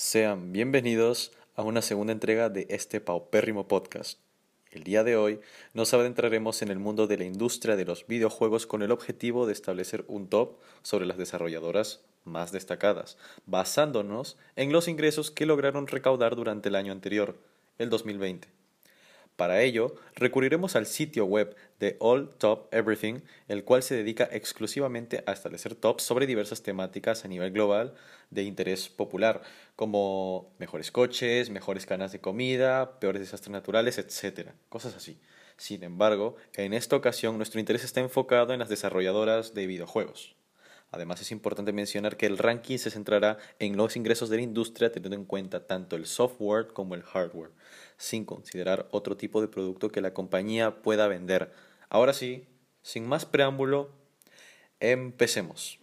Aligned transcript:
Sean 0.00 0.52
bienvenidos 0.52 1.32
a 1.56 1.64
una 1.64 1.82
segunda 1.82 2.12
entrega 2.12 2.50
de 2.50 2.68
este 2.70 3.00
paupérrimo 3.00 3.66
podcast. 3.66 4.20
El 4.70 4.84
día 4.84 5.02
de 5.02 5.16
hoy 5.16 5.40
nos 5.74 5.92
adentraremos 5.92 6.62
en 6.62 6.68
el 6.68 6.78
mundo 6.78 7.08
de 7.08 7.18
la 7.18 7.24
industria 7.24 7.74
de 7.74 7.84
los 7.84 8.06
videojuegos 8.06 8.68
con 8.68 8.82
el 8.82 8.92
objetivo 8.92 9.44
de 9.44 9.54
establecer 9.54 10.04
un 10.06 10.28
top 10.28 10.60
sobre 10.82 11.04
las 11.04 11.18
desarrolladoras 11.18 12.04
más 12.22 12.52
destacadas, 12.52 13.18
basándonos 13.46 14.36
en 14.54 14.70
los 14.70 14.86
ingresos 14.86 15.32
que 15.32 15.46
lograron 15.46 15.88
recaudar 15.88 16.36
durante 16.36 16.68
el 16.68 16.76
año 16.76 16.92
anterior, 16.92 17.36
el 17.78 17.90
2020. 17.90 18.57
Para 19.38 19.62
ello, 19.62 19.94
recurriremos 20.16 20.74
al 20.74 20.84
sitio 20.84 21.24
web 21.24 21.54
de 21.78 21.94
All 22.00 22.28
Top 22.38 22.66
Everything, 22.74 23.20
el 23.46 23.62
cual 23.62 23.84
se 23.84 23.94
dedica 23.94 24.28
exclusivamente 24.32 25.22
a 25.28 25.32
establecer 25.32 25.76
tops 25.76 26.02
sobre 26.02 26.26
diversas 26.26 26.64
temáticas 26.64 27.24
a 27.24 27.28
nivel 27.28 27.52
global 27.52 27.94
de 28.30 28.42
interés 28.42 28.88
popular, 28.88 29.42
como 29.76 30.52
mejores 30.58 30.90
coches, 30.90 31.50
mejores 31.50 31.86
canas 31.86 32.10
de 32.10 32.20
comida, 32.20 32.98
peores 32.98 33.20
desastres 33.20 33.52
naturales, 33.52 33.98
etc. 33.98 34.50
Cosas 34.68 34.96
así. 34.96 35.20
Sin 35.56 35.84
embargo, 35.84 36.34
en 36.54 36.72
esta 36.72 36.96
ocasión 36.96 37.36
nuestro 37.36 37.60
interés 37.60 37.84
está 37.84 38.00
enfocado 38.00 38.52
en 38.52 38.58
las 38.58 38.68
desarrolladoras 38.68 39.54
de 39.54 39.68
videojuegos. 39.68 40.34
Además, 40.90 41.20
es 41.20 41.32
importante 41.32 41.72
mencionar 41.72 42.16
que 42.16 42.26
el 42.26 42.38
ranking 42.38 42.78
se 42.78 42.90
centrará 42.90 43.38
en 43.58 43.76
los 43.76 43.96
ingresos 43.96 44.30
de 44.30 44.36
la 44.36 44.42
industria 44.42 44.90
teniendo 44.90 45.16
en 45.16 45.26
cuenta 45.26 45.66
tanto 45.66 45.96
el 45.96 46.06
software 46.06 46.68
como 46.68 46.94
el 46.94 47.02
hardware, 47.02 47.50
sin 47.98 48.24
considerar 48.24 48.88
otro 48.90 49.16
tipo 49.16 49.40
de 49.40 49.48
producto 49.48 49.90
que 49.90 50.00
la 50.00 50.14
compañía 50.14 50.82
pueda 50.82 51.06
vender. 51.06 51.52
Ahora 51.90 52.14
sí, 52.14 52.46
sin 52.82 53.06
más 53.06 53.26
preámbulo, 53.26 53.90
empecemos. 54.80 55.78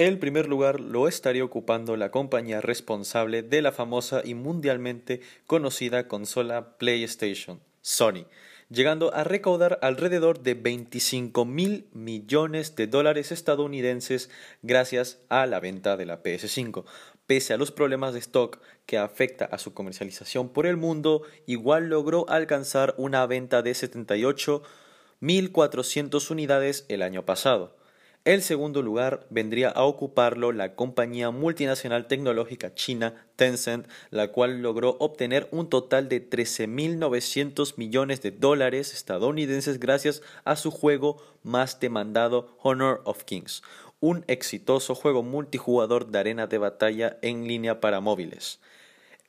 El 0.00 0.18
primer 0.18 0.48
lugar 0.48 0.80
lo 0.80 1.06
estaría 1.08 1.44
ocupando 1.44 1.94
la 1.94 2.10
compañía 2.10 2.62
responsable 2.62 3.42
de 3.42 3.60
la 3.60 3.70
famosa 3.70 4.22
y 4.24 4.32
mundialmente 4.32 5.20
conocida 5.46 6.08
consola 6.08 6.78
PlayStation, 6.78 7.60
Sony, 7.82 8.24
llegando 8.70 9.12
a 9.12 9.24
recaudar 9.24 9.78
alrededor 9.82 10.40
de 10.40 10.54
25 10.54 11.44
mil 11.44 11.86
millones 11.92 12.76
de 12.76 12.86
dólares 12.86 13.30
estadounidenses 13.30 14.30
gracias 14.62 15.18
a 15.28 15.44
la 15.44 15.60
venta 15.60 15.98
de 15.98 16.06
la 16.06 16.22
PS5. 16.22 16.86
Pese 17.26 17.52
a 17.52 17.58
los 17.58 17.70
problemas 17.70 18.14
de 18.14 18.20
stock 18.20 18.58
que 18.86 18.96
afecta 18.96 19.44
a 19.44 19.58
su 19.58 19.74
comercialización 19.74 20.48
por 20.48 20.64
el 20.64 20.78
mundo, 20.78 21.24
igual 21.44 21.90
logró 21.90 22.24
alcanzar 22.30 22.94
una 22.96 23.26
venta 23.26 23.60
de 23.60 23.72
78.400 23.72 26.30
unidades 26.30 26.86
el 26.88 27.02
año 27.02 27.26
pasado. 27.26 27.78
El 28.26 28.42
segundo 28.42 28.82
lugar 28.82 29.26
vendría 29.30 29.70
a 29.70 29.84
ocuparlo 29.84 30.52
la 30.52 30.74
compañía 30.74 31.30
multinacional 31.30 32.06
tecnológica 32.06 32.74
china 32.74 33.26
Tencent, 33.36 33.88
la 34.10 34.28
cual 34.28 34.60
logró 34.60 34.98
obtener 35.00 35.48
un 35.52 35.70
total 35.70 36.10
de 36.10 36.28
13.900 36.28 37.78
millones 37.78 38.20
de 38.20 38.30
dólares 38.30 38.92
estadounidenses 38.92 39.80
gracias 39.80 40.20
a 40.44 40.56
su 40.56 40.70
juego 40.70 41.16
más 41.42 41.80
demandado 41.80 42.58
Honor 42.62 43.00
of 43.06 43.24
Kings, 43.24 43.62
un 44.00 44.22
exitoso 44.26 44.94
juego 44.94 45.22
multijugador 45.22 46.08
de 46.08 46.18
arena 46.18 46.46
de 46.46 46.58
batalla 46.58 47.16
en 47.22 47.48
línea 47.48 47.80
para 47.80 48.00
móviles. 48.00 48.60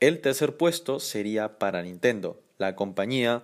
El 0.02 0.20
tercer 0.20 0.58
puesto 0.58 1.00
sería 1.00 1.60
para 1.60 1.82
Nintendo. 1.82 2.42
La 2.58 2.76
compañía 2.76 3.44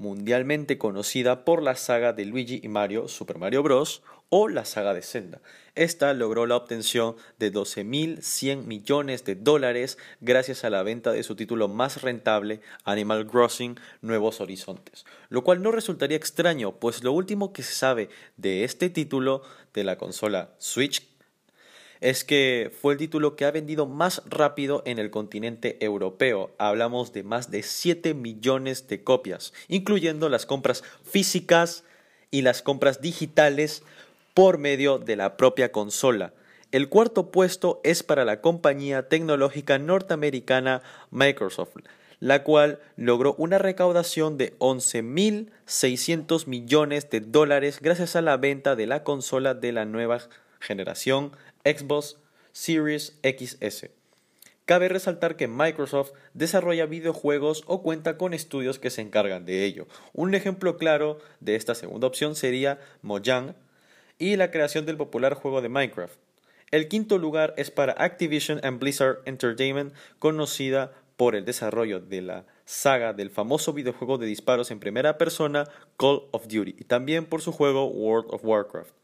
mundialmente 0.00 0.78
conocida 0.78 1.44
por 1.44 1.62
la 1.62 1.76
saga 1.76 2.14
de 2.14 2.24
Luigi 2.24 2.58
y 2.62 2.68
Mario, 2.68 3.06
Super 3.06 3.38
Mario 3.38 3.62
Bros. 3.62 4.02
o 4.30 4.48
la 4.48 4.64
saga 4.64 4.94
de 4.94 5.02
Zelda. 5.02 5.40
Esta 5.74 6.14
logró 6.14 6.46
la 6.46 6.56
obtención 6.56 7.16
de 7.38 7.52
12.100 7.52 8.64
millones 8.64 9.24
de 9.24 9.34
dólares 9.34 9.98
gracias 10.20 10.64
a 10.64 10.70
la 10.70 10.82
venta 10.82 11.12
de 11.12 11.22
su 11.22 11.36
título 11.36 11.68
más 11.68 12.00
rentable, 12.00 12.60
Animal 12.84 13.26
Crossing 13.26 13.78
Nuevos 14.00 14.40
Horizontes, 14.40 15.04
lo 15.28 15.44
cual 15.44 15.62
no 15.62 15.70
resultaría 15.70 16.16
extraño, 16.16 16.76
pues 16.76 17.04
lo 17.04 17.12
último 17.12 17.52
que 17.52 17.62
se 17.62 17.74
sabe 17.74 18.08
de 18.36 18.64
este 18.64 18.88
título 18.88 19.42
de 19.74 19.84
la 19.84 19.98
consola 19.98 20.54
Switch 20.58 21.09
es 22.00 22.24
que 22.24 22.72
fue 22.80 22.94
el 22.94 22.98
título 22.98 23.36
que 23.36 23.44
ha 23.44 23.50
vendido 23.50 23.86
más 23.86 24.22
rápido 24.26 24.82
en 24.86 24.98
el 24.98 25.10
continente 25.10 25.76
europeo. 25.84 26.50
Hablamos 26.58 27.12
de 27.12 27.22
más 27.22 27.50
de 27.50 27.62
7 27.62 28.14
millones 28.14 28.88
de 28.88 29.04
copias, 29.04 29.52
incluyendo 29.68 30.28
las 30.28 30.46
compras 30.46 30.82
físicas 31.04 31.84
y 32.30 32.42
las 32.42 32.62
compras 32.62 33.00
digitales 33.00 33.82
por 34.34 34.58
medio 34.58 34.98
de 34.98 35.16
la 35.16 35.36
propia 35.36 35.72
consola. 35.72 36.32
El 36.72 36.88
cuarto 36.88 37.30
puesto 37.30 37.80
es 37.84 38.02
para 38.02 38.24
la 38.24 38.40
compañía 38.40 39.08
tecnológica 39.08 39.78
norteamericana 39.78 40.82
Microsoft, 41.10 41.76
la 42.20 42.44
cual 42.44 42.78
logró 42.96 43.34
una 43.34 43.58
recaudación 43.58 44.38
de 44.38 44.56
11.600 44.58 46.46
millones 46.46 47.10
de 47.10 47.20
dólares 47.20 47.80
gracias 47.80 48.14
a 48.14 48.22
la 48.22 48.36
venta 48.36 48.76
de 48.76 48.86
la 48.86 49.02
consola 49.02 49.54
de 49.54 49.72
la 49.72 49.84
nueva 49.84 50.20
generación 50.60 51.32
Xbox 51.64 52.16
Series 52.52 53.18
XS. 53.22 53.90
Cabe 54.64 54.88
resaltar 54.88 55.36
que 55.36 55.48
Microsoft 55.48 56.12
desarrolla 56.32 56.86
videojuegos 56.86 57.64
o 57.66 57.82
cuenta 57.82 58.16
con 58.16 58.34
estudios 58.34 58.78
que 58.78 58.90
se 58.90 59.02
encargan 59.02 59.44
de 59.44 59.64
ello. 59.64 59.86
Un 60.12 60.34
ejemplo 60.34 60.76
claro 60.76 61.18
de 61.40 61.56
esta 61.56 61.74
segunda 61.74 62.06
opción 62.06 62.34
sería 62.34 62.78
Mojang 63.02 63.56
y 64.18 64.36
la 64.36 64.50
creación 64.50 64.86
del 64.86 64.96
popular 64.96 65.34
juego 65.34 65.60
de 65.60 65.68
Minecraft. 65.68 66.14
El 66.70 66.86
quinto 66.88 67.18
lugar 67.18 67.52
es 67.56 67.70
para 67.70 67.94
Activision 67.94 68.60
and 68.62 68.78
Blizzard 68.78 69.18
Entertainment, 69.24 69.92
conocida 70.20 70.92
por 71.16 71.34
el 71.34 71.44
desarrollo 71.44 72.00
de 72.00 72.22
la 72.22 72.46
saga 72.64 73.12
del 73.12 73.30
famoso 73.30 73.72
videojuego 73.72 74.18
de 74.18 74.26
disparos 74.26 74.70
en 74.70 74.78
primera 74.78 75.18
persona 75.18 75.68
Call 75.96 76.22
of 76.30 76.46
Duty 76.46 76.76
y 76.78 76.84
también 76.84 77.26
por 77.26 77.42
su 77.42 77.50
juego 77.50 77.88
World 77.88 78.32
of 78.32 78.44
Warcraft 78.44 78.94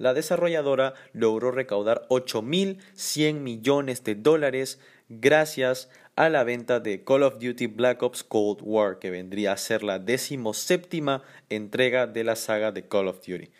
la 0.00 0.14
desarrolladora 0.14 0.94
logró 1.12 1.50
recaudar 1.50 2.06
8.100 2.08 3.34
millones 3.34 4.02
de 4.02 4.14
dólares 4.14 4.80
gracias 5.10 5.90
a 6.16 6.30
la 6.30 6.42
venta 6.42 6.80
de 6.80 7.04
Call 7.04 7.22
of 7.22 7.34
Duty 7.38 7.66
Black 7.66 8.02
Ops 8.02 8.24
Cold 8.24 8.60
War, 8.62 8.98
que 8.98 9.10
vendría 9.10 9.52
a 9.52 9.58
ser 9.58 9.82
la 9.82 9.98
decimoséptima 9.98 11.22
entrega 11.50 12.06
de 12.06 12.24
la 12.24 12.34
saga 12.34 12.72
de 12.72 12.88
Call 12.88 13.08
of 13.08 13.18
Duty. 13.18 13.50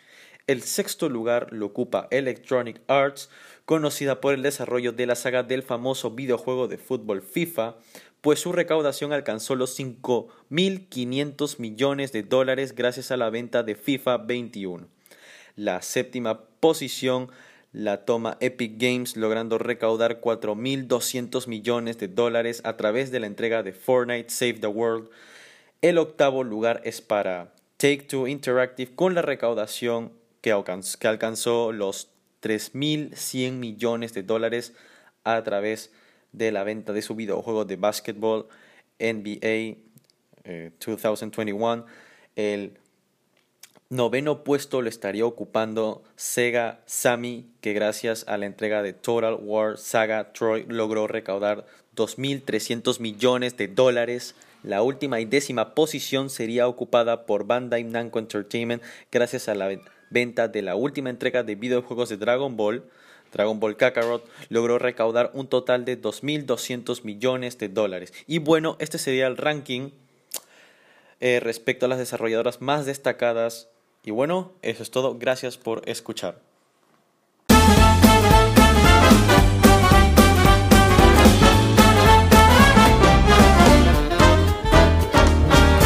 El 0.47 0.63
sexto 0.63 1.09
lugar 1.09 1.53
lo 1.53 1.67
ocupa 1.67 2.07
Electronic 2.09 2.81
Arts, 2.87 3.29
conocida 3.65 4.19
por 4.19 4.33
el 4.33 4.41
desarrollo 4.41 4.93
de 4.93 5.05
la 5.05 5.13
saga 5.13 5.43
del 5.43 5.61
famoso 5.61 6.09
videojuego 6.09 6.67
de 6.67 6.79
fútbol 6.79 7.21
FIFA, 7.21 7.75
pues 8.21 8.39
su 8.39 8.51
recaudación 8.51 9.13
alcanzó 9.13 9.53
los 9.53 9.79
5.500 9.79 11.59
millones 11.59 12.11
de 12.11 12.23
dólares 12.23 12.73
gracias 12.73 13.11
a 13.11 13.17
la 13.17 13.29
venta 13.29 13.61
de 13.61 13.75
FIFA 13.75 14.17
21. 14.17 15.00
La 15.61 15.83
séptima 15.83 16.45
posición 16.59 17.29
la 17.71 18.03
toma 18.03 18.35
Epic 18.39 18.79
Games 18.79 19.15
logrando 19.15 19.59
recaudar 19.59 20.19
4.200 20.19 21.45
millones 21.45 21.99
de 21.99 22.07
dólares 22.07 22.63
a 22.65 22.77
través 22.77 23.11
de 23.11 23.19
la 23.19 23.27
entrega 23.27 23.61
de 23.61 23.71
Fortnite 23.71 24.31
Save 24.31 24.55
the 24.55 24.65
World. 24.65 25.11
El 25.83 25.99
octavo 25.99 26.43
lugar 26.43 26.81
es 26.83 27.01
para 27.01 27.53
Take 27.77 28.07
Two 28.09 28.27
Interactive 28.27 28.95
con 28.95 29.13
la 29.13 29.21
recaudación 29.21 30.13
que 30.41 30.51
alcanzó, 30.51 31.71
los 31.71 32.09
3.100 32.41 33.51
millones 33.51 34.15
de 34.15 34.23
dólares 34.23 34.73
a 35.23 35.43
través 35.43 35.91
de 36.31 36.51
la 36.51 36.63
venta 36.63 36.91
de 36.91 37.03
su 37.03 37.13
videojuego 37.13 37.65
de 37.65 37.75
básquetbol 37.75 38.47
NBA 38.99 39.77
2021. 40.43 41.85
Eh, 41.85 41.91
El 42.35 42.81
Noveno 43.91 44.45
puesto 44.45 44.81
lo 44.81 44.87
estaría 44.87 45.25
ocupando 45.25 46.01
Sega 46.15 46.79
Sammy, 46.85 47.47
que 47.59 47.73
gracias 47.73 48.23
a 48.25 48.37
la 48.37 48.45
entrega 48.45 48.81
de 48.81 48.93
Total 48.93 49.37
War 49.37 49.77
Saga 49.77 50.31
Troy 50.31 50.65
logró 50.69 51.07
recaudar 51.07 51.65
2.300 51.97 53.01
millones 53.01 53.57
de 53.57 53.67
dólares. 53.67 54.33
La 54.63 54.81
última 54.81 55.19
y 55.19 55.25
décima 55.25 55.75
posición 55.75 56.29
sería 56.29 56.69
ocupada 56.69 57.25
por 57.25 57.45
Bandai 57.45 57.83
Namco 57.83 58.19
Entertainment 58.19 58.81
gracias 59.11 59.49
a 59.49 59.55
la 59.55 59.69
venta 60.09 60.47
de 60.47 60.61
la 60.61 60.77
última 60.77 61.09
entrega 61.09 61.43
de 61.43 61.55
videojuegos 61.55 62.07
de 62.07 62.15
Dragon 62.15 62.55
Ball. 62.55 62.85
Dragon 63.33 63.59
Ball 63.59 63.75
Kakarot 63.75 64.25
logró 64.47 64.79
recaudar 64.79 65.31
un 65.33 65.47
total 65.47 65.83
de 65.83 66.01
2.200 66.01 67.03
millones 67.03 67.57
de 67.57 67.67
dólares. 67.67 68.13
Y 68.25 68.39
bueno, 68.39 68.77
este 68.79 68.97
sería 68.97 69.27
el 69.27 69.35
ranking 69.35 69.89
eh, 71.19 71.41
respecto 71.41 71.87
a 71.87 71.89
las 71.89 71.99
desarrolladoras 71.99 72.61
más 72.61 72.85
destacadas 72.85 73.67
y 74.03 74.11
bueno, 74.11 74.53
eso 74.61 74.83
es 74.83 74.91
todo. 74.91 75.17
Gracias 75.17 75.57
por 75.57 75.87
escuchar. 75.87 76.50